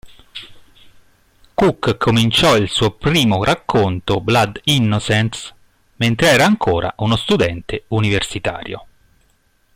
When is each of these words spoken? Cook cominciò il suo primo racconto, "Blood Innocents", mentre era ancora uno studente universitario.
Cook 1.53 1.97
cominciò 1.97 2.55
il 2.57 2.67
suo 2.69 2.89
primo 2.89 3.43
racconto, 3.43 4.19
"Blood 4.19 4.61
Innocents", 4.63 5.53
mentre 5.97 6.29
era 6.29 6.43
ancora 6.43 6.91
uno 6.97 7.15
studente 7.15 7.83
universitario. 7.89 8.87